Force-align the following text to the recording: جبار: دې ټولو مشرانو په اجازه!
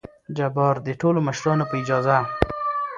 جبار: 0.37 0.75
دې 0.85 0.93
ټولو 1.01 1.19
مشرانو 1.27 1.65
په 1.69 1.75
اجازه! 1.81 2.17